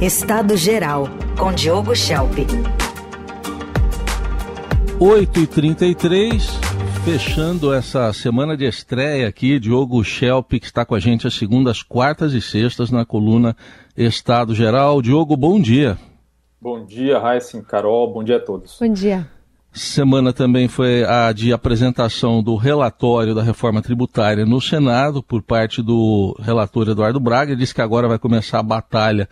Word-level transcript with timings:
Estado 0.00 0.58
Geral, 0.58 1.08
com 1.38 1.50
Diogo 1.50 1.96
Schelp. 1.96 2.34
8h33, 5.00 6.42
fechando 7.02 7.72
essa 7.72 8.12
semana 8.12 8.58
de 8.58 8.66
estreia 8.66 9.26
aqui, 9.26 9.58
Diogo 9.58 10.04
Schelp, 10.04 10.50
que 10.50 10.66
está 10.66 10.84
com 10.84 10.94
a 10.94 11.00
gente 11.00 11.26
às 11.26 11.32
segundas, 11.32 11.82
quartas 11.82 12.34
e 12.34 12.42
sextas 12.42 12.90
na 12.90 13.06
coluna 13.06 13.56
Estado 13.96 14.54
Geral. 14.54 15.00
Diogo, 15.00 15.34
bom 15.34 15.58
dia. 15.58 15.96
Bom 16.60 16.84
dia, 16.84 17.18
Raíssa, 17.18 17.62
Carol, 17.62 18.12
bom 18.12 18.22
dia 18.22 18.36
a 18.36 18.40
todos. 18.40 18.76
Bom 18.78 18.92
dia. 18.92 19.26
Semana 19.72 20.30
também 20.30 20.68
foi 20.68 21.04
a 21.04 21.32
de 21.32 21.54
apresentação 21.54 22.42
do 22.42 22.54
relatório 22.54 23.34
da 23.34 23.42
reforma 23.42 23.80
tributária 23.80 24.44
no 24.44 24.60
Senado 24.60 25.22
por 25.22 25.40
parte 25.40 25.80
do 25.82 26.36
relator 26.38 26.86
Eduardo 26.90 27.18
Braga. 27.18 27.52
Ele 27.52 27.60
disse 27.60 27.74
que 27.74 27.80
agora 27.80 28.06
vai 28.06 28.18
começar 28.18 28.58
a 28.58 28.62
batalha 28.62 29.26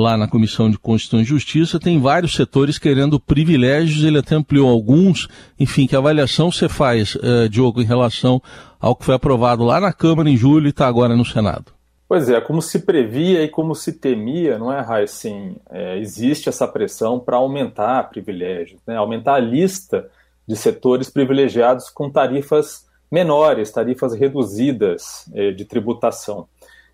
lá 0.00 0.16
na 0.16 0.28
Comissão 0.28 0.70
de 0.70 0.78
Constituição 0.78 1.20
e 1.20 1.24
Justiça. 1.24 1.80
Tem 1.80 2.00
vários 2.00 2.34
setores 2.34 2.78
querendo 2.78 3.18
privilégios, 3.18 4.04
ele 4.04 4.18
até 4.18 4.36
ampliou 4.36 4.68
alguns. 4.68 5.28
Enfim, 5.58 5.86
que 5.86 5.96
avaliação 5.96 6.50
você 6.50 6.68
faz, 6.68 7.16
uh, 7.16 7.48
Diogo, 7.48 7.82
em 7.82 7.86
relação 7.86 8.40
ao 8.80 8.94
que 8.94 9.04
foi 9.04 9.14
aprovado 9.14 9.64
lá 9.64 9.80
na 9.80 9.92
Câmara 9.92 10.30
em 10.30 10.36
julho 10.36 10.66
e 10.66 10.70
está 10.70 10.86
agora 10.86 11.16
no 11.16 11.24
Senado? 11.24 11.72
Pois 12.08 12.30
é, 12.30 12.40
como 12.40 12.62
se 12.62 12.78
previa 12.78 13.42
e 13.42 13.48
como 13.48 13.74
se 13.74 13.92
temia, 13.92 14.58
não 14.58 14.72
é, 14.72 14.80
Raíssen? 14.80 15.56
É, 15.70 15.98
existe 15.98 16.48
essa 16.48 16.66
pressão 16.66 17.20
para 17.20 17.36
aumentar 17.36 18.08
privilégios, 18.08 18.80
né? 18.86 18.96
aumentar 18.96 19.34
a 19.34 19.40
lista 19.40 20.08
de 20.46 20.56
setores 20.56 21.10
privilegiados 21.10 21.90
com 21.90 22.08
tarifas 22.08 22.86
menores, 23.10 23.70
tarifas 23.70 24.14
reduzidas 24.14 25.30
é, 25.34 25.50
de 25.50 25.66
tributação. 25.66 26.48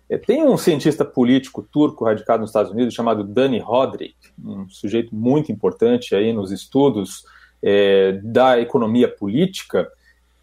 É, 0.09 0.17
tem 0.17 0.43
um 0.43 0.57
cientista 0.57 1.03
político 1.03 1.63
turco 1.63 2.05
radicado 2.05 2.41
nos 2.41 2.51
Estados 2.51 2.71
Unidos 2.71 2.93
chamado 2.93 3.23
Dani 3.23 3.59
Rodrik, 3.59 4.15
um 4.43 4.69
sujeito 4.69 5.15
muito 5.15 5.51
importante 5.51 6.15
aí 6.15 6.31
nos 6.31 6.51
estudos 6.51 7.23
é, 7.63 8.19
da 8.23 8.59
economia 8.59 9.07
política, 9.07 9.89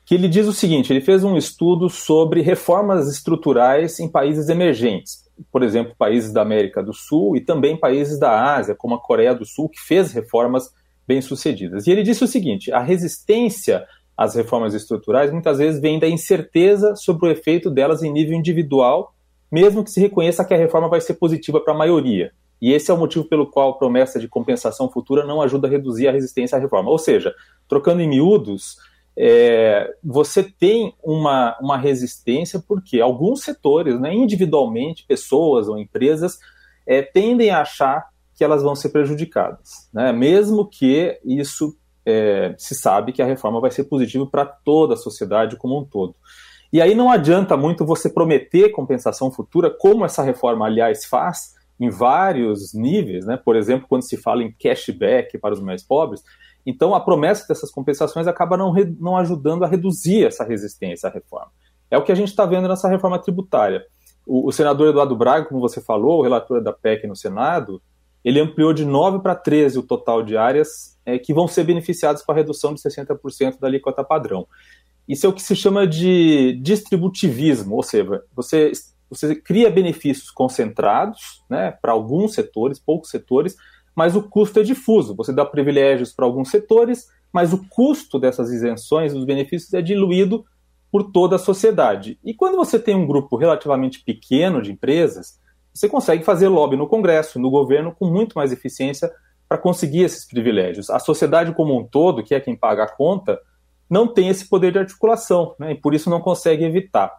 que 0.05 0.14
ele 0.14 0.28
diz 0.28 0.47
o 0.48 0.53
seguinte: 0.53 0.92
ele 0.92 1.00
fez 1.00 1.22
um 1.22 1.37
estudo 1.37 1.89
sobre 1.89 2.42
reformas 2.42 3.09
estruturais 3.09 4.00
em 4.00 4.09
países 4.09 4.48
emergentes, 4.48 5.31
por 5.50 5.62
exemplo, 5.62 5.94
países 5.97 6.33
da 6.33 6.42
América 6.42 6.83
do 6.83 6.92
Sul 6.92 7.37
e 7.37 7.41
também 7.41 7.77
países 7.77 8.19
da 8.19 8.56
Ásia, 8.56 8.75
como 8.75 8.97
a 8.97 9.00
Coreia 9.00 9.34
do 9.34 9.47
Sul, 9.47 9.69
que 9.69 9.81
fez 9.81 10.12
reformas 10.12 10.70
bem-sucedidas. 11.06 11.87
E 11.87 11.91
ele 11.92 12.03
disse 12.03 12.25
o 12.25 12.28
seguinte: 12.28 12.72
a 12.72 12.81
resistência 12.81 13.87
às 14.17 14.34
reformas 14.34 14.75
estruturais 14.75 15.33
muitas 15.33 15.59
vezes 15.59 15.81
vem 15.81 15.98
da 15.98 16.09
incerteza 16.09 16.94
sobre 16.97 17.28
o 17.28 17.31
efeito 17.31 17.70
delas 17.70 18.03
em 18.03 18.12
nível 18.12 18.37
individual, 18.37 19.15
mesmo 19.53 19.84
que 19.84 19.91
se 19.91 20.00
reconheça 20.00 20.45
que 20.45 20.55
a 20.55 20.56
reforma 20.56 20.89
vai 20.89 21.00
ser 21.03 21.14
positiva 21.14 21.61
para 21.61 21.75
a 21.75 21.77
maioria. 21.77 22.33
E 22.61 22.72
esse 22.72 22.91
é 22.91 22.95
o 22.95 22.98
motivo 22.98 23.25
pelo 23.27 23.47
qual 23.47 23.70
a 23.70 23.77
promessa 23.77 24.19
de 24.19 24.28
compensação 24.28 24.89
futura 24.89 25.27
não 25.27 25.42
ajuda 25.42 25.69
a 25.69 25.70
reduzir 25.70 26.09
a 26.09 26.12
resistência 26.12 26.56
à 26.56 26.61
reforma. 26.61 26.91
Ou 26.91 26.98
seja, 26.98 27.34
trocando 27.69 28.00
em 28.00 28.09
miúdos, 28.09 28.77
é, 29.14 29.92
você 30.03 30.42
tem 30.42 30.94
uma, 31.03 31.59
uma 31.61 31.77
resistência 31.77 32.62
porque 32.67 33.00
alguns 33.00 33.42
setores, 33.42 34.00
né, 34.00 34.14
individualmente, 34.14 35.05
pessoas 35.06 35.69
ou 35.69 35.78
empresas, 35.78 36.39
é, 36.87 37.03
tendem 37.03 37.50
a 37.50 37.61
achar 37.61 38.09
que 38.34 38.42
elas 38.42 38.62
vão 38.62 38.75
ser 38.75 38.89
prejudicadas, 38.89 39.89
né, 39.92 40.12
mesmo 40.12 40.66
que 40.66 41.20
isso 41.25 41.77
é, 42.06 42.55
se 42.56 42.75
sabe 42.75 43.12
que 43.12 43.20
a 43.20 43.27
reforma 43.27 43.61
vai 43.61 43.70
ser 43.70 43.84
positiva 43.84 44.27
para 44.27 44.47
toda 44.47 44.94
a 44.94 44.97
sociedade 44.97 45.56
como 45.56 45.78
um 45.78 45.84
todo. 45.84 46.14
E 46.73 46.81
aí 46.81 46.95
não 46.95 47.11
adianta 47.11 47.56
muito 47.56 47.84
você 47.84 48.09
prometer 48.09 48.70
compensação 48.70 49.31
futura, 49.31 49.70
como 49.70 50.05
essa 50.05 50.23
reforma, 50.23 50.67
aliás, 50.67 51.05
faz 51.05 51.55
em 51.78 51.91
vários 51.91 52.73
níveis, 52.73 53.27
né? 53.27 53.37
por 53.37 53.56
exemplo, 53.56 53.87
quando 53.89 54.03
se 54.03 54.17
fala 54.17 54.42
em 54.42 54.53
cashback 54.53 55.37
para 55.39 55.53
os 55.53 55.61
mais 55.61 55.83
pobres, 55.83 56.23
então, 56.65 56.95
a 56.95 57.00
promessa 57.00 57.47
dessas 57.47 57.70
compensações 57.70 58.27
acaba 58.27 58.56
não, 58.56 58.73
não 58.98 59.17
ajudando 59.17 59.65
a 59.65 59.67
reduzir 59.67 60.25
essa 60.25 60.44
resistência 60.44 61.09
à 61.09 61.12
reforma. 61.12 61.50
É 61.91 61.99
o 61.99 62.05
que 62.05 62.12
a 62.12 62.15
gente 62.15 62.28
está 62.28 62.47
vendo 62.47 62.69
nessa 62.69 62.89
reforma 62.89 63.19
tributária. 63.19 63.84
O, 64.25 64.49
o, 64.49 64.53
senador 64.53 64.89
Eduardo 64.89 65.16
Braga, 65.16 65.47
como 65.47 65.60
você 65.60 65.81
falou, 65.81 66.21
o 66.21 66.22
relator 66.22 66.62
da 66.62 66.72
PEC 66.72 67.06
no 67.06 67.16
Senado, 67.16 67.83
ele 68.25 68.39
ampliou 68.39 68.72
de 68.72 68.84
9 68.84 69.19
para 69.19 69.34
13 69.34 69.81
o 69.81 69.83
total 69.83 70.22
de 70.22 70.37
áreas 70.37 70.97
é, 71.04 71.19
que 71.19 71.34
vão 71.34 71.49
ser 71.49 71.65
beneficiadas 71.65 72.22
com 72.22 72.31
a 72.31 72.34
redução 72.34 72.72
de 72.72 72.81
60% 72.81 73.59
da 73.59 73.66
alíquota 73.66 74.04
padrão. 74.04 74.47
Isso 75.09 75.27
é 75.27 75.29
o 75.29 75.33
que 75.33 75.43
se 75.43 75.57
chama 75.57 75.87
de 75.87 76.59
distributivismo, 76.63 77.77
ou 77.77 77.83
seja, 77.83 78.23
você, 78.35 78.73
você 79.11 79.35
cria 79.35 79.71
benefícios 79.71 80.31
concentrados 80.31 81.43
né, 81.51 81.73
para 81.83 81.93
alguns 81.93 82.35
setores, 82.35 82.79
poucos 82.79 83.11
setores, 83.11 83.57
mas 83.95 84.17
o 84.17 84.23
custo 84.23 84.61
é 84.61 84.63
difuso. 84.63 85.15
Você 85.17 85.33
dá 85.33 85.45
privilégios 85.45 86.13
para 86.13 86.25
alguns 86.25 86.51
setores, 86.51 87.09
mas 87.33 87.53
o 87.53 87.67
custo 87.69 88.19
dessas 88.19 88.51
isenções, 88.51 89.13
dos 89.13 89.25
benefícios, 89.25 89.73
é 89.75 89.83
diluído 89.83 90.45
por 90.91 91.11
toda 91.11 91.37
a 91.37 91.39
sociedade. 91.39 92.19
E 92.23 92.34
quando 92.34 92.57
você 92.57 92.79
tem 92.79 92.95
um 92.95 93.07
grupo 93.07 93.37
relativamente 93.37 94.03
pequeno 94.05 94.61
de 94.61 94.73
empresas, 94.73 95.41
você 95.73 95.89
consegue 95.89 96.23
fazer 96.23 96.49
lobby 96.49 96.77
no 96.77 96.87
Congresso, 96.87 97.39
no 97.39 97.51
governo, 97.51 97.95
com 97.99 98.07
muito 98.07 98.34
mais 98.34 98.53
eficiência 98.53 99.11
para 99.49 99.57
conseguir 99.57 100.03
esses 100.03 100.27
privilégios. 100.27 100.91
A 100.91 100.99
sociedade 100.99 101.55
como 101.55 101.79
um 101.79 101.84
todo, 101.84 102.23
que 102.23 102.34
é 102.34 102.41
quem 102.41 102.55
paga 102.55 102.84
a 102.84 102.89
conta, 102.89 103.41
não 103.92 104.08
tem 104.08 104.30
esse 104.30 104.48
poder 104.48 104.72
de 104.72 104.78
articulação, 104.78 105.54
né, 105.58 105.72
e 105.72 105.75
por 105.75 105.92
isso 105.92 106.08
não 106.08 106.19
consegue 106.19 106.64
evitar. 106.64 107.12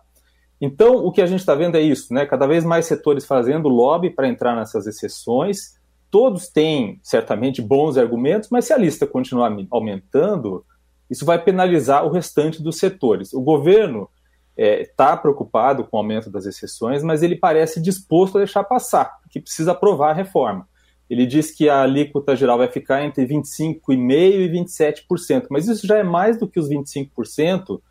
Então, 0.60 0.96
o 1.06 1.12
que 1.12 1.22
a 1.22 1.28
gente 1.28 1.42
está 1.42 1.54
vendo 1.54 1.78
é 1.78 1.82
isso, 1.82 2.12
né, 2.12 2.26
cada 2.26 2.48
vez 2.48 2.66
mais 2.66 2.88
setores 2.88 3.26
fazendo 3.26 3.70
lobby 3.70 4.10
para 4.10 4.28
entrar 4.28 4.56
nessas 4.56 4.88
exceções, 4.88 5.80
todos 6.10 6.48
têm 6.48 7.00
certamente 7.04 7.62
bons 7.62 7.96
argumentos, 7.96 8.50
mas 8.50 8.66
se 8.66 8.74
a 8.74 8.78
lista 8.78 9.06
continuar 9.06 9.56
aumentando, 9.70 10.66
isso 11.12 11.24
vai 11.24 11.38
penalizar 11.38 12.08
o 12.08 12.10
restante 12.10 12.60
dos 12.60 12.80
setores. 12.80 13.34
O 13.34 13.42
governo 13.42 14.10
está 14.58 15.14
é, 15.14 15.16
preocupado 15.18 15.84
com 15.84 15.98
o 15.98 16.00
aumento 16.00 16.28
das 16.32 16.48
exceções, 16.48 17.04
mas 17.04 17.22
ele 17.22 17.36
parece 17.36 17.80
disposto 17.80 18.38
a 18.38 18.40
deixar 18.40 18.64
passar, 18.64 19.20
que 19.30 19.40
precisa 19.40 19.74
aprovar 19.74 20.10
a 20.10 20.16
reforma. 20.16 20.68
Ele 21.10 21.26
diz 21.26 21.52
que 21.52 21.70
a 21.70 21.82
alíquota 21.82 22.36
geral 22.36 22.58
vai 22.58 22.68
ficar 22.68 23.04
entre 23.04 23.26
25,5% 23.26 24.12
e 24.12 24.50
27%, 24.50 25.48
mas 25.50 25.68
isso 25.68 25.86
já 25.86 25.98
é 25.98 26.04
mais 26.04 26.38
do 26.38 26.48
que 26.48 26.60
os 26.60 26.70
25% 26.70 27.82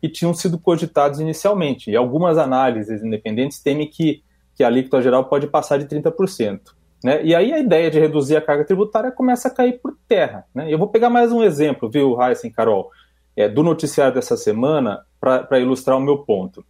que 0.00 0.08
tinham 0.08 0.32
sido 0.32 0.58
cogitados 0.58 1.18
inicialmente. 1.18 1.90
E 1.90 1.96
algumas 1.96 2.38
análises 2.38 3.02
independentes 3.02 3.60
temem 3.60 3.88
que, 3.88 4.22
que 4.54 4.62
a 4.62 4.68
alíquota 4.68 5.02
geral 5.02 5.24
pode 5.24 5.46
passar 5.46 5.78
de 5.78 5.86
30%. 5.86 6.60
Né? 7.02 7.24
E 7.24 7.34
aí 7.34 7.52
a 7.52 7.58
ideia 7.58 7.90
de 7.90 7.98
reduzir 7.98 8.36
a 8.36 8.40
carga 8.40 8.64
tributária 8.64 9.10
começa 9.10 9.48
a 9.48 9.50
cair 9.50 9.80
por 9.80 9.96
terra. 10.08 10.44
Né? 10.54 10.72
Eu 10.72 10.78
vou 10.78 10.88
pegar 10.88 11.10
mais 11.10 11.32
um 11.32 11.42
exemplo, 11.42 11.90
viu, 11.90 12.16
e 12.44 12.50
Carol, 12.50 12.90
é, 13.36 13.48
do 13.48 13.62
noticiário 13.62 14.14
dessa 14.14 14.36
semana 14.36 15.04
para 15.20 15.60
ilustrar 15.60 15.96
o 15.96 16.00
meu 16.00 16.18
ponto. 16.18 16.64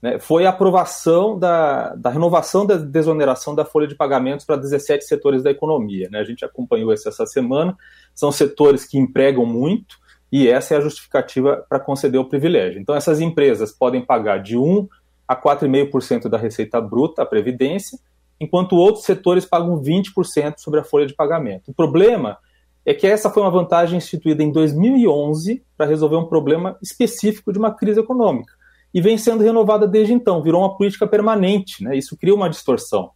Né? 0.00 0.18
Foi 0.18 0.46
a 0.46 0.50
aprovação 0.50 1.38
da, 1.38 1.94
da 1.94 2.10
renovação 2.10 2.64
da 2.64 2.76
desoneração 2.76 3.54
da 3.54 3.64
folha 3.64 3.86
de 3.86 3.94
pagamentos 3.94 4.46
para 4.46 4.56
17 4.56 5.04
setores 5.04 5.42
da 5.42 5.50
economia. 5.50 6.08
Né? 6.10 6.20
A 6.20 6.24
gente 6.24 6.44
acompanhou 6.44 6.92
isso 6.92 7.08
essa 7.08 7.26
semana. 7.26 7.76
São 8.14 8.30
setores 8.30 8.84
que 8.84 8.98
empregam 8.98 9.44
muito 9.44 9.96
e 10.30 10.46
essa 10.48 10.74
é 10.74 10.76
a 10.78 10.80
justificativa 10.80 11.64
para 11.68 11.80
conceder 11.80 12.20
o 12.20 12.28
privilégio. 12.28 12.80
Então, 12.80 12.94
essas 12.94 13.20
empresas 13.20 13.72
podem 13.72 14.04
pagar 14.04 14.42
de 14.42 14.56
1 14.56 14.86
a 15.26 15.34
4,5% 15.34 16.28
da 16.28 16.38
receita 16.38 16.80
bruta, 16.80 17.22
a 17.22 17.26
previdência, 17.26 17.98
enquanto 18.40 18.76
outros 18.76 19.04
setores 19.04 19.44
pagam 19.44 19.80
20% 19.80 20.54
sobre 20.58 20.80
a 20.80 20.84
folha 20.84 21.06
de 21.06 21.14
pagamento. 21.14 21.70
O 21.70 21.74
problema 21.74 22.38
é 22.84 22.94
que 22.94 23.06
essa 23.06 23.28
foi 23.28 23.42
uma 23.42 23.50
vantagem 23.50 23.98
instituída 23.98 24.42
em 24.42 24.50
2011 24.50 25.62
para 25.76 25.86
resolver 25.86 26.16
um 26.16 26.26
problema 26.26 26.78
específico 26.82 27.52
de 27.52 27.58
uma 27.58 27.74
crise 27.74 28.00
econômica. 28.00 28.57
E 28.98 29.00
vem 29.00 29.16
sendo 29.16 29.44
renovada 29.44 29.86
desde 29.86 30.12
então, 30.12 30.42
virou 30.42 30.62
uma 30.62 30.76
política 30.76 31.06
permanente, 31.06 31.84
né? 31.84 31.96
isso 31.96 32.16
cria 32.16 32.34
uma 32.34 32.50
distorção. 32.50 33.10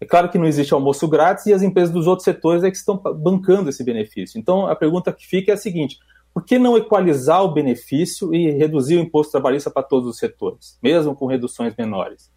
É 0.00 0.04
claro 0.04 0.28
que 0.28 0.36
não 0.36 0.46
existe 0.46 0.74
almoço 0.74 1.06
grátis 1.06 1.46
e 1.46 1.52
as 1.52 1.62
empresas 1.62 1.94
dos 1.94 2.08
outros 2.08 2.24
setores 2.24 2.64
é 2.64 2.70
que 2.70 2.76
estão 2.76 2.96
bancando 2.96 3.70
esse 3.70 3.84
benefício. 3.84 4.38
Então 4.38 4.66
a 4.66 4.74
pergunta 4.74 5.12
que 5.12 5.24
fica 5.24 5.52
é 5.52 5.54
a 5.54 5.56
seguinte: 5.58 5.98
por 6.34 6.44
que 6.44 6.58
não 6.58 6.76
equalizar 6.76 7.44
o 7.44 7.52
benefício 7.52 8.34
e 8.34 8.50
reduzir 8.50 8.96
o 8.96 9.00
imposto 9.00 9.30
trabalhista 9.30 9.70
para 9.70 9.84
todos 9.84 10.08
os 10.08 10.18
setores, 10.18 10.76
mesmo 10.82 11.14
com 11.14 11.26
reduções 11.26 11.72
menores? 11.76 12.32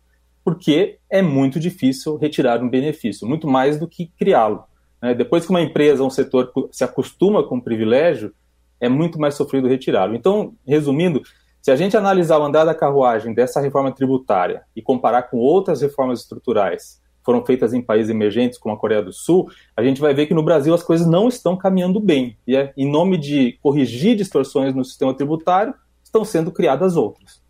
porque 0.46 1.00
é 1.10 1.24
muito 1.24 1.60
difícil 1.60 2.18
retirar 2.18 2.62
um 2.62 2.70
benefício, 2.70 3.28
muito 3.28 3.48
mais 3.48 3.80
do 3.80 3.88
que 3.88 4.12
criá-lo. 4.16 4.64
Né? 5.02 5.16
Depois 5.16 5.44
que 5.44 5.50
uma 5.50 5.62
empresa, 5.62 6.04
um 6.04 6.10
setor 6.12 6.54
se 6.72 6.84
acostuma 6.84 7.44
com 7.44 7.58
o 7.58 7.62
privilégio, 7.62 8.32
é 8.80 8.88
muito 8.88 9.20
mais 9.20 9.34
sofrido 9.34 9.68
retirá-lo. 9.68 10.16
Então, 10.16 10.54
resumindo, 10.66 11.24
se 11.66 11.72
a 11.72 11.76
gente 11.76 11.98
analisar 11.98 12.38
o 12.38 12.44
andar 12.44 12.64
da 12.64 12.76
carruagem 12.76 13.34
dessa 13.34 13.60
reforma 13.60 13.92
tributária 13.92 14.62
e 14.76 14.84
comparar 14.84 15.24
com 15.24 15.38
outras 15.38 15.82
reformas 15.82 16.20
estruturais 16.20 17.02
que 17.18 17.26
foram 17.26 17.44
feitas 17.44 17.74
em 17.74 17.82
países 17.82 18.12
emergentes 18.12 18.60
como 18.60 18.76
a 18.76 18.78
Coreia 18.78 19.02
do 19.02 19.12
Sul, 19.12 19.50
a 19.76 19.82
gente 19.84 20.00
vai 20.00 20.14
ver 20.14 20.28
que 20.28 20.34
no 20.36 20.44
Brasil 20.44 20.76
as 20.76 20.84
coisas 20.84 21.08
não 21.08 21.28
estão 21.28 21.58
caminhando 21.58 22.00
bem. 22.00 22.38
E 22.46 22.56
é, 22.56 22.72
em 22.78 22.88
nome 22.88 23.18
de 23.18 23.58
corrigir 23.64 24.16
distorções 24.16 24.76
no 24.76 24.86
sistema 24.86 25.12
tributário, 25.12 25.74
estão 26.04 26.24
sendo 26.24 26.52
criadas 26.52 26.96
outras. 26.96 27.42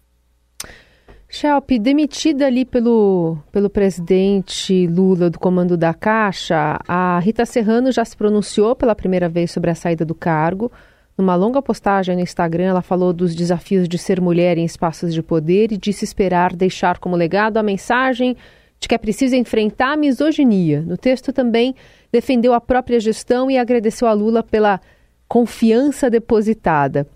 Shelp, 1.28 1.72
demitida 1.72 2.46
ali 2.46 2.64
pelo, 2.64 3.38
pelo 3.52 3.70
presidente 3.70 4.88
Lula 4.88 5.30
do 5.30 5.38
comando 5.38 5.76
da 5.76 5.94
Caixa, 5.94 6.80
a 6.88 7.20
Rita 7.20 7.46
Serrano 7.46 7.92
já 7.92 8.06
se 8.06 8.16
pronunciou 8.16 8.78
pela 8.78 8.96
primeira 8.96 9.28
vez 9.28 9.52
sobre 9.52 9.72
a 9.72 9.76
saída 9.76 10.06
do 10.06 10.16
cargo. 10.16 10.72
Numa 11.18 11.36
longa 11.36 11.62
postagem 11.62 12.16
no 12.16 12.22
Instagram, 12.22 12.66
ela 12.66 12.82
falou 12.82 13.14
dos 13.14 13.34
desafios 13.34 13.88
de 13.88 13.98
ser 13.98 14.20
mulher 14.20 14.58
em 14.58 14.66
espaços 14.66 15.14
de 15.14 15.24
poder 15.24 15.72
e 15.72 15.78
disse 15.78 16.04
esperar 16.04 16.54
deixar 16.54 17.00
como 17.00 17.16
legado 17.16 17.58
a 17.58 17.64
mensagem 17.64 18.36
de 18.80 18.88
que 18.88 18.96
é 18.96 18.98
preciso 18.98 19.36
enfrentar 19.36 19.94
a 19.94 19.98
misoginia. 19.98 20.82
No 20.82 20.98
texto 20.98 21.32
também 21.32 21.74
defendeu 22.12 22.54
a 22.54 22.60
própria 22.60 23.00
gestão 23.00 23.50
e 23.50 23.58
agradeceu 23.58 24.08
a 24.08 24.14
Lula 24.14 24.44
pela 24.44 24.82
confiança 25.28 26.10
depositada. 26.10 27.08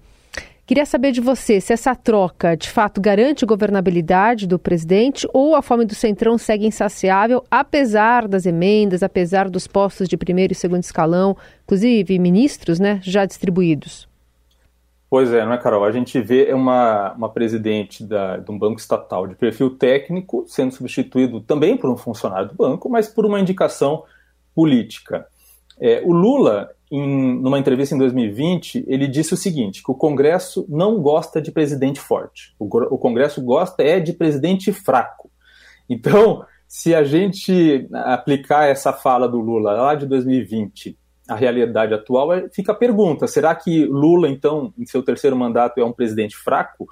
Queria 0.69 0.85
saber 0.85 1.11
de 1.11 1.19
você 1.19 1.59
se 1.59 1.73
essa 1.73 1.95
troca 1.95 2.55
de 2.55 2.69
fato 2.69 3.01
garante 3.01 3.43
governabilidade 3.43 4.45
do 4.45 4.59
presidente 4.59 5.27
ou 5.33 5.55
a 5.55 5.63
fome 5.63 5.83
do 5.83 5.95
Centrão 5.95 6.37
segue 6.37 6.67
insaciável, 6.67 7.43
apesar 7.49 8.27
das 8.27 8.45
emendas, 8.45 9.01
apesar 9.01 9.49
dos 9.49 9.65
postos 9.65 10.07
de 10.07 10.15
primeiro 10.15 10.53
e 10.53 10.55
segundo 10.55 10.83
escalão, 10.83 11.35
inclusive 11.63 12.19
ministros, 12.19 12.79
né, 12.79 12.99
já 13.01 13.25
distribuídos. 13.25 14.07
Pois 15.09 15.33
é, 15.33 15.43
não 15.43 15.53
é, 15.53 15.57
Carol? 15.57 15.83
A 15.83 15.91
gente 15.91 16.21
vê 16.21 16.53
uma, 16.53 17.13
uma 17.13 17.29
presidente 17.29 18.03
da, 18.03 18.37
de 18.37 18.51
um 18.51 18.59
banco 18.59 18.79
estatal 18.79 19.25
de 19.25 19.33
perfil 19.33 19.71
técnico 19.71 20.45
sendo 20.45 20.71
substituído 20.71 21.41
também 21.41 21.75
por 21.77 21.89
um 21.89 21.97
funcionário 21.97 22.49
do 22.49 22.53
banco, 22.53 22.87
mas 22.87 23.07
por 23.07 23.25
uma 23.25 23.39
indicação 23.39 24.03
política. 24.53 25.25
É, 25.79 26.03
o 26.05 26.13
Lula, 26.13 26.69
em, 26.91 27.39
numa 27.39 27.59
entrevista 27.59 27.93
em 27.93 27.97
2020, 27.97 28.85
ele 28.87 29.07
disse 29.07 29.33
o 29.33 29.37
seguinte: 29.37 29.83
que 29.83 29.91
o 29.91 29.95
Congresso 29.95 30.65
não 30.67 31.01
gosta 31.01 31.41
de 31.41 31.51
presidente 31.51 31.99
forte. 31.99 32.55
O, 32.57 32.65
o 32.65 32.97
Congresso 32.97 33.41
gosta 33.41 33.83
é 33.83 33.99
de 33.99 34.13
presidente 34.13 34.71
fraco. 34.71 35.29
Então, 35.89 36.43
se 36.67 36.93
a 36.93 37.03
gente 37.03 37.87
aplicar 37.93 38.65
essa 38.65 38.93
fala 38.93 39.27
do 39.27 39.39
Lula 39.39 39.73
lá 39.73 39.95
de 39.95 40.05
2020 40.05 40.97
à 41.27 41.35
realidade 41.35 41.93
atual, 41.93 42.33
é, 42.33 42.49
fica 42.49 42.71
a 42.71 42.75
pergunta: 42.75 43.27
será 43.27 43.53
que 43.53 43.85
Lula, 43.85 44.27
então, 44.27 44.73
em 44.77 44.85
seu 44.85 45.03
terceiro 45.03 45.35
mandato, 45.35 45.79
é 45.79 45.85
um 45.85 45.93
presidente 45.93 46.35
fraco? 46.35 46.87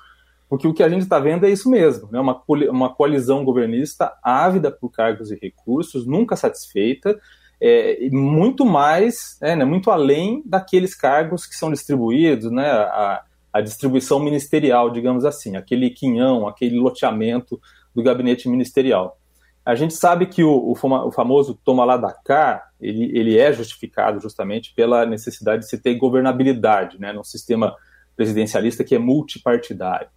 Porque 0.50 0.68
o 0.68 0.74
que 0.74 0.84
a 0.84 0.90
gente 0.90 1.02
está 1.02 1.20
vendo 1.20 1.46
é 1.46 1.50
isso 1.50 1.70
mesmo, 1.70 2.10
né? 2.10 2.20
uma, 2.20 2.42
uma 2.70 2.94
coalizão 2.94 3.44
governista 3.44 4.14
ávida 4.24 4.72
por 4.72 4.90
cargos 4.90 5.30
e 5.30 5.36
recursos, 5.36 6.08
nunca 6.08 6.38
satisfeita, 6.38 7.20
é, 7.60 8.10
muito 8.12 8.66
mais, 8.66 9.38
é, 9.42 9.56
né, 9.56 9.66
muito 9.66 9.90
além 9.90 10.44
daqueles 10.46 10.96
cargos 10.96 11.46
que 11.46 11.56
são 11.56 11.72
distribuídos, 11.72 12.52
né, 12.52 12.70
a, 12.70 13.24
a, 13.52 13.62
distribuição 13.62 14.20
ministerial, 14.20 14.92
digamos 14.92 15.26
assim, 15.26 15.56
aquele 15.56 15.90
quinhão, 15.90 16.48
aquele 16.48 16.78
loteamento 16.78 17.60
do 17.96 18.04
gabinete 18.04 18.48
ministerial. 18.48 19.18
A 19.66 19.76
gente 19.76 19.96
sabe 19.96 20.28
que 20.28 20.44
o, 20.44 20.72
o 20.72 21.12
famoso 21.12 21.60
toma 21.64 21.84
lá 21.84 21.98
da 21.98 22.14
cá, 22.14 22.70
ele, 22.80 23.12
ele 23.18 23.38
é 23.38 23.52
justificado 23.52 24.20
justamente 24.20 24.74
pela 24.74 25.06
necessidade 25.06 25.64
de 25.64 25.70
se 25.70 25.78
ter 25.78 25.96
governabilidade, 25.96 27.00
né, 27.00 27.12
num 27.12 27.24
sistema 27.24 27.76
presidencialista 28.16 28.84
que 28.84 28.96
é 28.96 29.00
multipartidário. 29.00 30.08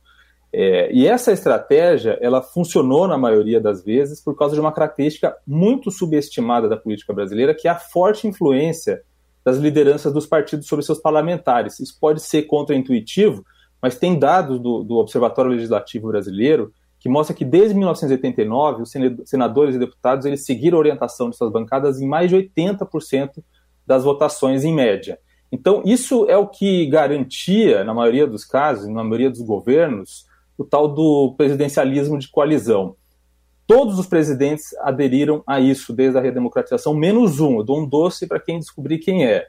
É, 0.52 0.92
e 0.92 1.06
essa 1.06 1.30
estratégia, 1.32 2.18
ela 2.20 2.42
funcionou 2.42 3.06
na 3.06 3.16
maioria 3.16 3.60
das 3.60 3.84
vezes 3.84 4.20
por 4.20 4.36
causa 4.36 4.54
de 4.54 4.60
uma 4.60 4.72
característica 4.72 5.36
muito 5.46 5.90
subestimada 5.90 6.68
da 6.68 6.76
política 6.76 7.12
brasileira, 7.12 7.54
que 7.54 7.68
é 7.68 7.70
a 7.70 7.78
forte 7.78 8.26
influência 8.26 9.02
das 9.44 9.58
lideranças 9.58 10.12
dos 10.12 10.26
partidos 10.26 10.66
sobre 10.66 10.84
seus 10.84 10.98
parlamentares. 10.98 11.78
Isso 11.78 11.96
pode 12.00 12.20
ser 12.20 12.42
contraintuitivo, 12.42 13.44
mas 13.80 13.96
tem 13.96 14.18
dados 14.18 14.60
do, 14.60 14.82
do 14.82 14.96
Observatório 14.96 15.52
Legislativo 15.52 16.08
Brasileiro 16.08 16.72
que 16.98 17.08
mostra 17.08 17.34
que 17.34 17.46
desde 17.46 17.74
1989 17.74 18.82
os 18.82 18.92
senadores 19.24 19.74
e 19.74 19.78
deputados 19.78 20.26
eles 20.26 20.44
seguiram 20.44 20.76
a 20.76 20.80
orientação 20.80 21.30
de 21.30 21.36
suas 21.36 21.50
bancadas 21.50 21.98
em 21.98 22.06
mais 22.06 22.28
de 22.28 22.36
80% 22.36 23.42
das 23.86 24.04
votações 24.04 24.64
em 24.64 24.74
média. 24.74 25.18
Então, 25.50 25.82
isso 25.84 26.28
é 26.28 26.36
o 26.36 26.46
que 26.46 26.86
garantia, 26.86 27.82
na 27.84 27.94
maioria 27.94 28.26
dos 28.26 28.44
casos, 28.44 28.86
na 28.86 29.02
maioria 29.02 29.30
dos 29.30 29.40
governos, 29.40 30.26
o 30.60 30.64
tal 30.64 30.86
do 30.88 31.34
presidencialismo 31.38 32.18
de 32.18 32.28
coalizão. 32.28 32.94
Todos 33.66 33.98
os 33.98 34.06
presidentes 34.06 34.76
aderiram 34.80 35.42
a 35.46 35.58
isso 35.58 35.90
desde 35.90 36.18
a 36.18 36.20
redemocratização, 36.20 36.92
menos 36.92 37.40
um. 37.40 37.56
Eu 37.56 37.64
dou 37.64 37.80
um 37.80 37.88
doce 37.88 38.26
para 38.26 38.38
quem 38.38 38.58
descobrir 38.58 38.98
quem 38.98 39.24
é. 39.24 39.48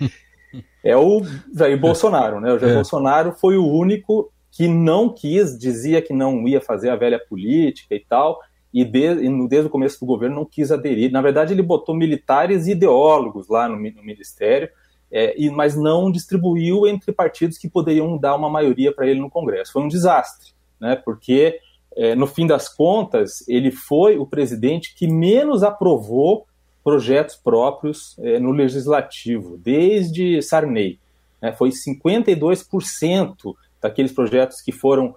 é 0.82 0.96
o 0.96 1.20
Jair 1.54 1.78
Bolsonaro. 1.78 2.40
Né? 2.40 2.54
O 2.54 2.58
Jair 2.58 2.72
é. 2.72 2.76
Bolsonaro 2.76 3.32
foi 3.32 3.58
o 3.58 3.66
único 3.66 4.32
que 4.50 4.66
não 4.66 5.12
quis, 5.12 5.58
dizia 5.58 6.00
que 6.00 6.14
não 6.14 6.48
ia 6.48 6.60
fazer 6.60 6.88
a 6.88 6.96
velha 6.96 7.18
política 7.18 7.94
e 7.94 8.00
tal, 8.00 8.40
e, 8.72 8.82
de, 8.82 9.12
e 9.12 9.48
desde 9.48 9.66
o 9.66 9.70
começo 9.70 10.00
do 10.00 10.06
governo 10.06 10.36
não 10.36 10.46
quis 10.46 10.72
aderir. 10.72 11.12
Na 11.12 11.20
verdade, 11.20 11.52
ele 11.52 11.62
botou 11.62 11.94
militares 11.94 12.66
e 12.66 12.70
ideólogos 12.70 13.46
lá 13.46 13.68
no, 13.68 13.76
no 13.76 14.02
ministério 14.02 14.70
é, 15.12 15.34
e, 15.36 15.50
mas 15.50 15.76
não 15.76 16.10
distribuiu 16.10 16.86
entre 16.86 17.12
partidos 17.12 17.58
que 17.58 17.68
poderiam 17.68 18.16
dar 18.16 18.36
uma 18.36 18.48
maioria 18.48 18.92
para 18.92 19.06
ele 19.06 19.20
no 19.20 19.30
Congresso. 19.30 19.72
Foi 19.72 19.82
um 19.82 19.88
desastre, 19.88 20.52
né, 20.80 20.96
porque, 20.96 21.58
é, 21.96 22.14
no 22.14 22.26
fim 22.26 22.46
das 22.46 22.68
contas, 22.68 23.46
ele 23.48 23.70
foi 23.70 24.16
o 24.16 24.26
presidente 24.26 24.94
que 24.94 25.08
menos 25.08 25.62
aprovou 25.62 26.46
projetos 26.84 27.36
próprios 27.36 28.16
é, 28.20 28.38
no 28.38 28.52
legislativo, 28.52 29.58
desde 29.58 30.40
Sarney. 30.42 30.98
Né, 31.42 31.52
foi 31.52 31.70
52% 31.70 33.54
daqueles 33.80 34.12
projetos 34.12 34.60
que 34.60 34.72
foram 34.72 35.14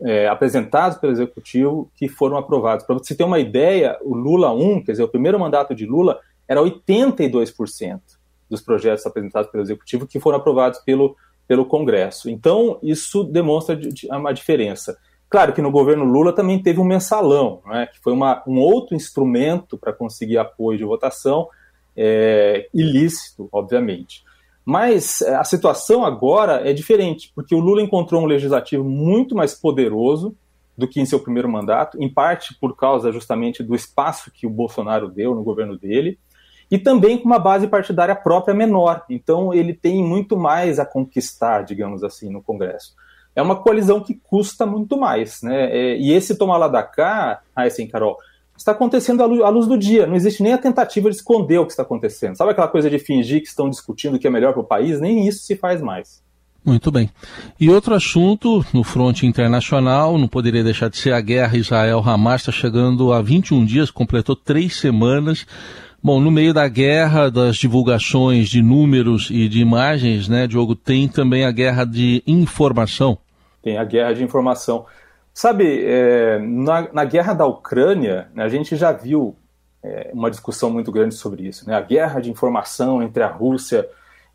é, 0.00 0.26
apresentados 0.26 0.96
pelo 0.96 1.12
Executivo 1.12 1.90
que 1.94 2.08
foram 2.08 2.38
aprovados. 2.38 2.86
Para 2.86 2.96
você 2.96 3.14
ter 3.14 3.24
uma 3.24 3.38
ideia, 3.38 3.98
o 4.02 4.14
Lula 4.14 4.50
1, 4.52 4.84
quer 4.84 4.92
dizer, 4.92 5.04
o 5.04 5.08
primeiro 5.08 5.38
mandato 5.38 5.74
de 5.74 5.84
Lula, 5.84 6.18
era 6.48 6.62
82% 6.62 8.00
dos 8.48 8.60
projetos 8.60 9.06
apresentados 9.06 9.50
pelo 9.50 9.62
Executivo 9.62 10.06
que 10.06 10.20
foram 10.20 10.38
aprovados 10.38 10.78
pelo, 10.80 11.16
pelo 11.46 11.66
Congresso. 11.66 12.30
Então, 12.30 12.78
isso 12.82 13.24
demonstra 13.24 13.78
uma 14.10 14.32
diferença. 14.32 14.96
Claro 15.28 15.52
que 15.52 15.62
no 15.62 15.70
governo 15.70 16.04
Lula 16.04 16.32
também 16.32 16.62
teve 16.62 16.80
um 16.80 16.84
mensalão, 16.84 17.60
né, 17.66 17.86
que 17.86 17.98
foi 18.00 18.12
uma, 18.12 18.42
um 18.46 18.58
outro 18.60 18.94
instrumento 18.94 19.76
para 19.76 19.92
conseguir 19.92 20.38
apoio 20.38 20.78
de 20.78 20.84
votação, 20.84 21.48
é, 21.96 22.68
ilícito, 22.72 23.48
obviamente. 23.50 24.24
Mas 24.64 25.20
é, 25.22 25.34
a 25.34 25.44
situação 25.44 26.04
agora 26.04 26.68
é 26.68 26.72
diferente, 26.72 27.32
porque 27.34 27.54
o 27.54 27.60
Lula 27.60 27.82
encontrou 27.82 28.22
um 28.22 28.26
legislativo 28.26 28.84
muito 28.84 29.34
mais 29.34 29.54
poderoso 29.54 30.36
do 30.76 30.86
que 30.86 31.00
em 31.00 31.06
seu 31.06 31.18
primeiro 31.18 31.48
mandato, 31.48 31.96
em 32.00 32.12
parte 32.12 32.54
por 32.60 32.76
causa 32.76 33.10
justamente 33.10 33.62
do 33.62 33.74
espaço 33.74 34.30
que 34.30 34.46
o 34.46 34.50
Bolsonaro 34.50 35.08
deu 35.08 35.34
no 35.34 35.42
governo 35.42 35.76
dele, 35.78 36.18
e 36.70 36.78
também 36.78 37.18
com 37.18 37.26
uma 37.26 37.38
base 37.38 37.66
partidária 37.66 38.14
própria 38.14 38.54
menor. 38.54 39.04
Então 39.08 39.52
ele 39.54 39.72
tem 39.72 40.02
muito 40.02 40.36
mais 40.36 40.78
a 40.78 40.84
conquistar, 40.84 41.62
digamos 41.62 42.02
assim, 42.02 42.30
no 42.30 42.42
Congresso. 42.42 42.94
É 43.34 43.42
uma 43.42 43.56
coalizão 43.56 44.00
que 44.00 44.14
custa 44.14 44.64
muito 44.64 44.96
mais, 44.96 45.42
né? 45.42 45.70
É, 45.70 45.98
e 45.98 46.12
esse 46.12 46.36
tomar 46.36 46.56
lá 46.56 46.68
da 46.68 46.82
cá, 46.82 47.40
assim, 47.54 47.86
Carol, 47.86 48.16
está 48.56 48.72
acontecendo 48.72 49.22
à 49.22 49.48
luz 49.48 49.66
do 49.66 49.76
dia. 49.76 50.06
Não 50.06 50.16
existe 50.16 50.42
nem 50.42 50.54
a 50.54 50.58
tentativa 50.58 51.10
de 51.10 51.16
esconder 51.16 51.58
o 51.58 51.66
que 51.66 51.72
está 51.72 51.82
acontecendo. 51.82 52.36
Sabe 52.36 52.52
aquela 52.52 52.68
coisa 52.68 52.88
de 52.88 52.98
fingir 52.98 53.42
que 53.42 53.48
estão 53.48 53.68
discutindo 53.68 54.16
o 54.16 54.18
que 54.18 54.26
é 54.26 54.30
melhor 54.30 54.52
para 54.52 54.62
o 54.62 54.64
país? 54.64 55.00
Nem 55.00 55.28
isso 55.28 55.40
se 55.40 55.54
faz 55.54 55.82
mais. 55.82 56.24
Muito 56.64 56.90
bem. 56.90 57.08
E 57.60 57.70
outro 57.70 57.94
assunto 57.94 58.64
no 58.72 58.82
fronte 58.82 59.24
internacional, 59.24 60.18
não 60.18 60.26
poderia 60.26 60.64
deixar 60.64 60.90
de 60.90 60.96
ser 60.96 61.12
a 61.12 61.20
guerra 61.20 61.56
Israel-Hamas, 61.56 62.40
está 62.40 62.50
chegando 62.50 63.12
a 63.12 63.22
21 63.22 63.64
dias, 63.64 63.88
completou 63.88 64.34
três 64.34 64.74
semanas. 64.74 65.46
Bom, 66.06 66.20
no 66.20 66.30
meio 66.30 66.54
da 66.54 66.68
guerra, 66.68 67.28
das 67.28 67.56
divulgações 67.56 68.48
de 68.48 68.62
números 68.62 69.28
e 69.28 69.48
de 69.48 69.58
imagens, 69.58 70.28
né, 70.28 70.46
Diogo, 70.46 70.76
tem 70.76 71.08
também 71.08 71.44
a 71.44 71.50
guerra 71.50 71.84
de 71.84 72.22
informação. 72.24 73.18
Tem 73.60 73.76
a 73.76 73.82
guerra 73.82 74.12
de 74.12 74.22
informação. 74.22 74.86
Sabe, 75.34 75.84
é, 75.84 76.38
na, 76.38 76.92
na, 76.92 77.04
guerra 77.04 77.34
da 77.34 77.44
Ucrânia, 77.44 78.28
né, 78.32 78.44
a 78.44 78.48
gente 78.48 78.76
já 78.76 78.92
viu 78.92 79.34
é, 79.82 80.12
uma 80.14 80.30
discussão 80.30 80.70
muito 80.70 80.92
grande 80.92 81.16
sobre 81.16 81.42
isso. 81.48 81.68
Né? 81.68 81.74
A 81.74 81.80
guerra 81.80 82.20
de 82.20 82.30
informação 82.30 83.02
entre 83.02 83.24
a 83.24 83.28
Rússia 83.28 83.84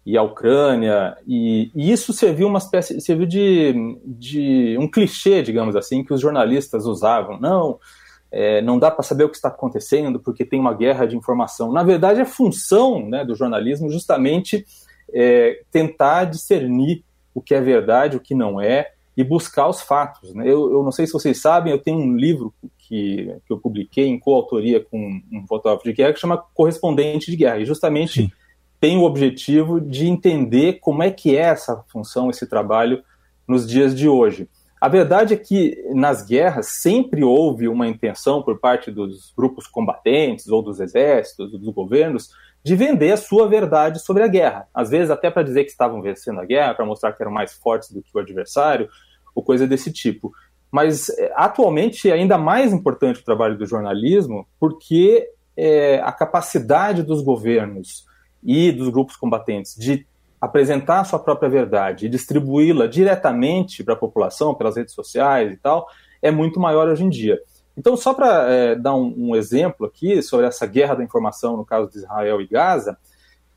e 0.05 0.17
a 0.17 0.23
Ucrânia, 0.23 1.15
e, 1.25 1.71
e 1.73 1.89
isso 1.89 2.11
serviu 2.11 2.49
uma 2.49 2.57
espécie, 2.59 2.99
serviu 2.99 3.25
de, 3.25 3.97
de 4.05 4.75
um 4.77 4.91
clichê, 4.91 5.41
digamos 5.41 5.77
assim, 5.77 6.03
que 6.03 6.13
os 6.13 6.19
jornalistas 6.19 6.85
usavam. 6.85 7.39
Não, 7.39 7.79
é, 8.31 8.61
não 8.61 8.79
dá 8.79 8.89
para 8.89 9.03
saber 9.03 9.25
o 9.25 9.29
que 9.29 9.35
está 9.35 9.49
acontecendo 9.49 10.19
porque 10.19 10.45
tem 10.45 10.59
uma 10.59 10.73
guerra 10.73 11.05
de 11.05 11.17
informação. 11.17 11.71
Na 11.71 11.83
verdade, 11.83 12.21
é 12.21 12.25
função 12.25 13.07
né, 13.07 13.25
do 13.25 13.35
jornalismo 13.35 13.89
justamente 13.89 14.65
é, 15.13 15.61
tentar 15.69 16.25
discernir 16.25 17.03
o 17.33 17.41
que 17.41 17.53
é 17.53 17.61
verdade, 17.61 18.17
o 18.17 18.21
que 18.21 18.33
não 18.33 18.59
é, 18.59 18.91
e 19.15 19.23
buscar 19.23 19.67
os 19.67 19.81
fatos. 19.81 20.33
Né? 20.33 20.45
Eu, 20.45 20.71
eu, 20.71 20.83
não 20.83 20.91
sei 20.91 21.05
se 21.05 21.13
vocês 21.13 21.41
sabem, 21.41 21.71
eu 21.73 21.79
tenho 21.79 21.99
um 21.99 22.15
livro 22.15 22.53
que, 22.77 23.35
que 23.45 23.53
eu 23.53 23.57
publiquei 23.57 24.07
em 24.07 24.19
coautoria 24.19 24.79
com 24.79 25.21
um 25.31 25.45
fotógrafo 25.47 25.83
de 25.83 25.93
guerra 25.93 26.13
que 26.13 26.19
chama 26.19 26.43
Correspondente 26.53 27.29
de 27.29 27.37
Guerra, 27.37 27.59
e 27.59 27.65
justamente 27.65 28.23
Sim. 28.23 28.31
tem 28.79 28.97
o 28.97 29.03
objetivo 29.03 29.79
de 29.81 30.07
entender 30.07 30.79
como 30.79 31.03
é 31.03 31.11
que 31.11 31.35
é 31.35 31.41
essa 31.41 31.83
função, 31.89 32.29
esse 32.29 32.47
trabalho 32.47 33.03
nos 33.47 33.67
dias 33.67 33.93
de 33.93 34.07
hoje. 34.07 34.47
A 34.81 34.87
verdade 34.87 35.35
é 35.35 35.37
que 35.37 35.79
nas 35.93 36.25
guerras 36.25 36.79
sempre 36.81 37.23
houve 37.23 37.67
uma 37.67 37.87
intenção 37.87 38.41
por 38.41 38.59
parte 38.59 38.89
dos 38.89 39.31
grupos 39.37 39.67
combatentes 39.67 40.47
ou 40.47 40.63
dos 40.63 40.79
exércitos, 40.79 41.51
dos 41.51 41.71
governos, 41.71 42.31
de 42.63 42.75
vender 42.75 43.11
a 43.11 43.17
sua 43.17 43.47
verdade 43.47 43.99
sobre 43.99 44.23
a 44.23 44.27
guerra. 44.27 44.67
Às 44.73 44.89
vezes 44.89 45.11
até 45.11 45.29
para 45.29 45.43
dizer 45.43 45.65
que 45.65 45.69
estavam 45.69 46.01
vencendo 46.01 46.39
a 46.39 46.45
guerra, 46.45 46.73
para 46.73 46.83
mostrar 46.83 47.13
que 47.13 47.21
eram 47.21 47.31
mais 47.31 47.53
fortes 47.53 47.91
do 47.91 48.01
que 48.01 48.09
o 48.11 48.19
adversário, 48.19 48.89
ou 49.35 49.43
coisa 49.43 49.67
desse 49.67 49.93
tipo. 49.93 50.33
Mas 50.71 51.09
é, 51.09 51.31
atualmente 51.35 52.09
é 52.09 52.13
ainda 52.13 52.39
mais 52.39 52.73
importante 52.73 53.19
o 53.19 53.25
trabalho 53.25 53.59
do 53.59 53.67
jornalismo, 53.67 54.47
porque 54.59 55.29
é, 55.55 55.99
a 55.99 56.11
capacidade 56.11 57.03
dos 57.03 57.21
governos 57.21 58.07
e 58.43 58.71
dos 58.71 58.89
grupos 58.89 59.15
combatentes 59.15 59.75
de 59.75 60.07
apresentar 60.41 61.01
a 61.01 61.03
sua 61.03 61.19
própria 61.19 61.47
verdade 61.47 62.07
e 62.07 62.09
distribuí-la 62.09 62.87
diretamente 62.87 63.83
para 63.83 63.93
a 63.93 63.97
população, 63.97 64.55
pelas 64.55 64.75
redes 64.75 64.95
sociais 64.95 65.53
e 65.53 65.57
tal, 65.57 65.87
é 66.19 66.31
muito 66.31 66.59
maior 66.59 66.87
hoje 66.87 67.03
em 67.03 67.09
dia. 67.09 67.39
Então, 67.77 67.95
só 67.95 68.13
para 68.13 68.51
é, 68.51 68.75
dar 68.75 68.95
um, 68.95 69.13
um, 69.15 69.35
exemplo 69.35 69.85
aqui 69.85 70.21
sobre 70.21 70.47
essa 70.47 70.65
guerra 70.65 70.95
da 70.95 71.03
informação 71.03 71.55
no 71.55 71.63
caso 71.63 71.89
de 71.89 71.99
Israel 71.99 72.41
e 72.41 72.47
Gaza, 72.47 72.97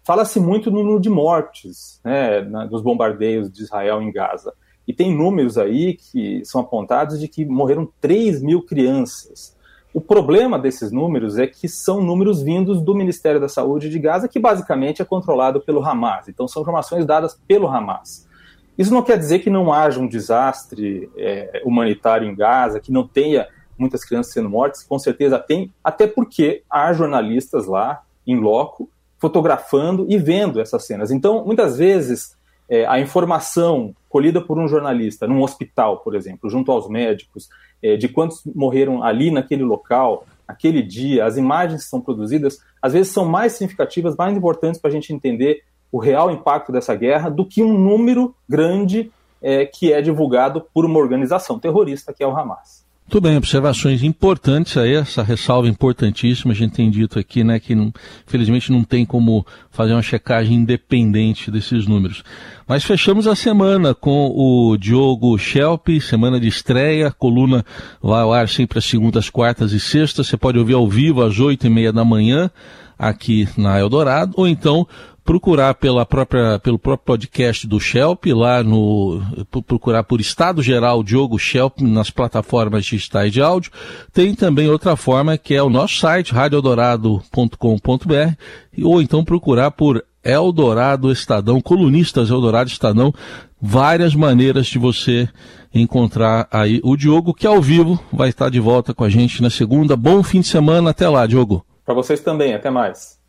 fala-se 0.04 0.38
muito 0.38 0.70
no 0.70 0.82
número 0.82 1.00
de 1.00 1.10
mortes 1.10 2.00
né, 2.04 2.42
na, 2.42 2.66
nos 2.66 2.82
bombardeios 2.82 3.50
de 3.50 3.62
Israel 3.62 4.02
em 4.02 4.12
Gaza. 4.12 4.52
E 4.86 4.92
tem 4.92 5.14
números 5.14 5.56
aí 5.56 5.94
que 5.94 6.44
são 6.44 6.60
apontados 6.60 7.18
de 7.18 7.26
que 7.26 7.44
morreram 7.44 7.88
3 8.00 8.42
mil 8.42 8.62
crianças. 8.62 9.53
O 9.94 10.00
problema 10.00 10.58
desses 10.58 10.90
números 10.90 11.38
é 11.38 11.46
que 11.46 11.68
são 11.68 12.02
números 12.02 12.42
vindos 12.42 12.82
do 12.82 12.96
Ministério 12.96 13.40
da 13.40 13.48
Saúde 13.48 13.88
de 13.88 13.96
Gaza, 14.00 14.26
que 14.26 14.40
basicamente 14.40 15.00
é 15.00 15.04
controlado 15.04 15.60
pelo 15.60 15.84
Hamas. 15.84 16.28
Então, 16.28 16.48
são 16.48 16.62
informações 16.62 17.06
dadas 17.06 17.38
pelo 17.46 17.68
Hamas. 17.68 18.28
Isso 18.76 18.92
não 18.92 19.04
quer 19.04 19.16
dizer 19.16 19.38
que 19.38 19.48
não 19.48 19.72
haja 19.72 20.00
um 20.00 20.08
desastre 20.08 21.08
é, 21.16 21.62
humanitário 21.64 22.28
em 22.28 22.34
Gaza, 22.34 22.80
que 22.80 22.90
não 22.90 23.06
tenha 23.06 23.46
muitas 23.78 24.04
crianças 24.04 24.32
sendo 24.32 24.50
mortas, 24.50 24.82
com 24.82 24.98
certeza 24.98 25.38
tem, 25.38 25.72
até 25.82 26.08
porque 26.08 26.64
há 26.68 26.92
jornalistas 26.92 27.66
lá, 27.66 28.02
em 28.26 28.40
loco, 28.40 28.90
fotografando 29.20 30.06
e 30.08 30.18
vendo 30.18 30.60
essas 30.60 30.84
cenas. 30.84 31.12
Então, 31.12 31.44
muitas 31.46 31.78
vezes, 31.78 32.36
é, 32.68 32.84
a 32.84 32.98
informação 32.98 33.94
colhida 34.14 34.40
por 34.40 34.60
um 34.60 34.68
jornalista 34.68 35.26
num 35.26 35.42
hospital, 35.42 35.98
por 35.98 36.14
exemplo, 36.14 36.48
junto 36.48 36.70
aos 36.70 36.88
médicos, 36.88 37.48
é, 37.82 37.96
de 37.96 38.08
quantos 38.08 38.42
morreram 38.54 39.02
ali 39.02 39.28
naquele 39.28 39.64
local, 39.64 40.24
aquele 40.46 40.80
dia, 40.82 41.24
as 41.24 41.36
imagens 41.36 41.82
que 41.82 41.90
são 41.90 42.00
produzidas, 42.00 42.60
às 42.80 42.92
vezes 42.92 43.12
são 43.12 43.24
mais 43.24 43.54
significativas, 43.54 44.14
mais 44.14 44.36
importantes 44.36 44.80
para 44.80 44.88
a 44.88 44.92
gente 44.92 45.12
entender 45.12 45.64
o 45.90 45.98
real 45.98 46.30
impacto 46.30 46.70
dessa 46.70 46.94
guerra 46.94 47.28
do 47.28 47.44
que 47.44 47.60
um 47.60 47.76
número 47.76 48.32
grande 48.48 49.10
é, 49.42 49.66
que 49.66 49.92
é 49.92 50.00
divulgado 50.00 50.64
por 50.72 50.84
uma 50.84 51.00
organização 51.00 51.58
terrorista, 51.58 52.12
que 52.12 52.22
é 52.22 52.26
o 52.26 52.36
Hamas. 52.36 52.83
Muito 53.06 53.20
bem, 53.20 53.36
observações 53.36 54.02
importantes 54.02 54.78
aí, 54.78 54.94
essa 54.94 55.22
ressalva 55.22 55.68
importantíssima. 55.68 56.52
A 56.52 56.56
gente 56.56 56.72
tem 56.72 56.90
dito 56.90 57.18
aqui, 57.18 57.44
né, 57.44 57.60
que 57.60 57.74
não, 57.74 57.92
infelizmente 58.26 58.72
não 58.72 58.82
tem 58.82 59.04
como 59.04 59.46
fazer 59.70 59.92
uma 59.92 60.00
checagem 60.00 60.56
independente 60.56 61.50
desses 61.50 61.86
números. 61.86 62.24
Mas 62.66 62.82
fechamos 62.82 63.26
a 63.26 63.36
semana 63.36 63.94
com 63.94 64.32
o 64.34 64.76
Diogo 64.78 65.36
Schelp, 65.36 66.00
semana 66.00 66.40
de 66.40 66.48
estreia, 66.48 67.10
coluna 67.10 67.62
vai 68.02 68.22
ao 68.22 68.32
ar 68.32 68.48
sempre 68.48 68.78
às 68.78 68.86
segundas, 68.86 69.28
quartas 69.28 69.72
e 69.72 69.78
sextas. 69.78 70.26
Você 70.26 70.38
pode 70.38 70.58
ouvir 70.58 70.74
ao 70.74 70.88
vivo 70.88 71.22
às 71.22 71.38
oito 71.38 71.66
e 71.66 71.70
meia 71.70 71.92
da 71.92 72.06
manhã 72.06 72.50
aqui 72.98 73.46
na 73.58 73.78
Eldorado, 73.78 74.32
ou 74.34 74.48
então 74.48 74.88
procurar 75.24 75.74
pela 75.74 76.04
própria, 76.04 76.58
pelo 76.58 76.78
próprio 76.78 77.06
podcast 77.06 77.66
do 77.66 77.80
Shelp, 77.80 78.26
lá 78.26 78.62
no. 78.62 79.22
procurar 79.66 80.04
por 80.04 80.20
Estado 80.20 80.62
Geral 80.62 81.02
Diogo 81.02 81.38
Shelp 81.38 81.80
nas 81.80 82.10
plataformas 82.10 82.84
digitais 82.84 83.32
de 83.32 83.40
áudio. 83.40 83.72
Tem 84.12 84.34
também 84.34 84.68
outra 84.68 84.96
forma 84.96 85.38
que 85.38 85.54
é 85.54 85.62
o 85.62 85.70
nosso 85.70 85.96
site, 85.96 86.34
radioeldorado.com.br, 86.34 88.34
ou 88.82 89.00
então 89.00 89.24
procurar 89.24 89.70
por 89.70 90.04
Eldorado 90.22 91.10
Estadão, 91.10 91.60
colunistas 91.60 92.30
Eldorado 92.30 92.70
Estadão, 92.70 93.12
várias 93.60 94.14
maneiras 94.14 94.66
de 94.66 94.78
você 94.78 95.28
encontrar 95.74 96.46
aí 96.50 96.80
o 96.84 96.96
Diogo, 96.96 97.34
que 97.34 97.46
ao 97.46 97.60
vivo 97.60 97.98
vai 98.12 98.28
estar 98.28 98.50
de 98.50 98.60
volta 98.60 98.94
com 98.94 99.04
a 99.04 99.08
gente 99.08 99.42
na 99.42 99.50
segunda. 99.50 99.96
Bom 99.96 100.22
fim 100.22 100.40
de 100.40 100.46
semana, 100.46 100.90
até 100.90 101.08
lá, 101.08 101.26
Diogo. 101.26 101.66
Para 101.84 101.94
vocês 101.94 102.20
também, 102.20 102.54
até 102.54 102.70
mais. 102.70 103.23